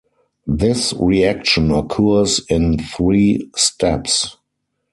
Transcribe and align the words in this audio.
This 0.47 0.93
reaction 0.99 1.69
occurs 1.69 2.39
in 2.49 2.79
three 2.79 3.51
steps. 3.55 4.35